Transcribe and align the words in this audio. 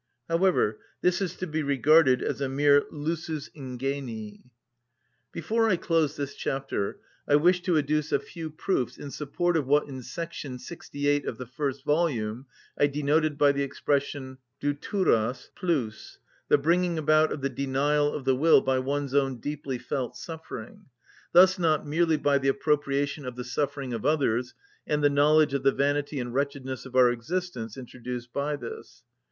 However, 0.27 0.79
this 1.01 1.21
is 1.21 1.35
to 1.35 1.45
be 1.45 1.61
regarded 1.61 2.23
as 2.23 2.41
a 2.41 2.49
mere 2.49 2.85
lusus 2.91 3.49
ingenii. 3.55 4.41
Before 5.31 5.69
I 5.69 5.75
close 5.77 6.15
this 6.15 6.33
chapter 6.33 6.99
I 7.27 7.35
wish 7.35 7.61
to 7.61 7.73
adduce 7.77 8.11
a 8.11 8.17
few 8.17 8.49
proofs 8.49 8.97
in 8.97 9.11
support 9.11 9.55
of 9.55 9.67
what 9.67 9.87
in§ 9.87 9.99
68 10.59 11.25
of 11.27 11.37
the 11.37 11.45
first 11.45 11.85
volume 11.85 12.47
I 12.79 12.87
denoted 12.87 13.37
by 13.37 13.51
the 13.51 13.61
expression 13.61 14.39
Δευτυρος 14.59 15.51
πλους, 15.55 16.17
the 16.47 16.57
bringing 16.57 16.97
about 16.97 17.31
of 17.31 17.41
the 17.41 17.49
denial 17.49 18.11
of 18.11 18.25
the 18.25 18.35
will 18.35 18.61
by 18.61 18.79
one's 18.79 19.13
own 19.13 19.37
deeply 19.39 19.77
felt 19.77 20.17
suffering, 20.17 20.87
thus 21.31 21.59
not 21.59 21.85
merely 21.85 22.17
by 22.17 22.39
the 22.39 22.47
appropriation 22.49 23.23
of 23.23 23.35
the 23.35 23.43
suffering 23.43 23.93
of 23.93 24.03
others, 24.03 24.55
and 24.87 25.03
the 25.03 25.11
knowledge 25.11 25.53
of 25.53 25.61
the 25.61 25.71
vanity 25.71 26.19
and 26.19 26.33
wretchedness 26.33 26.87
of 26.87 26.95
our 26.95 27.11
existence 27.11 27.77
introduced 27.77 28.33
by 28.33 28.55
this. 28.55 29.03